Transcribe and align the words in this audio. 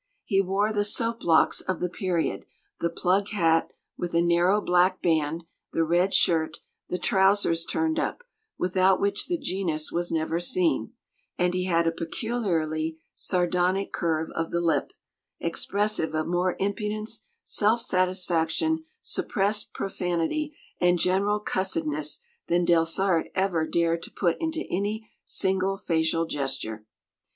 He 0.25 0.41
wore 0.41 0.73
the 0.73 0.83
"soap 0.83 1.23
locks" 1.23 1.61
of 1.61 1.79
the 1.79 1.87
period, 1.87 2.45
the 2.79 2.89
"plug 2.89 3.27
hat," 3.29 3.71
with 3.99 4.15
a 4.15 4.21
narrow 4.23 4.59
black 4.59 4.99
band, 4.99 5.43
the 5.73 5.83
red 5.83 6.11
shirt, 6.15 6.57
the 6.89 6.97
trousers 6.97 7.63
turned 7.63 7.99
up 7.99 8.23
without 8.57 8.99
which 8.99 9.27
the 9.27 9.37
genus 9.37 9.91
was 9.91 10.11
never 10.11 10.39
seen 10.39 10.93
and 11.37 11.53
he 11.53 11.65
had 11.65 11.85
a 11.85 11.91
peculiarly 11.91 12.97
sardonic 13.13 13.93
curve 13.93 14.31
of 14.33 14.49
the 14.49 14.59
lip, 14.59 14.91
expressive 15.39 16.15
of 16.15 16.25
more 16.25 16.55
impudence, 16.57 17.27
self 17.43 17.79
satisfaction, 17.79 18.83
suppressed 19.03 19.71
profanity, 19.71 20.57
and 20.79 20.97
"general 20.97 21.39
cussedness" 21.39 22.21
than 22.47 22.65
Delsarte 22.65 23.29
ever 23.35 23.67
dared 23.67 24.01
to 24.01 24.09
put 24.09 24.35
into 24.39 24.63
any 24.67 25.11
single 25.25 25.77
facial 25.77 26.25
gesture. 26.25 26.87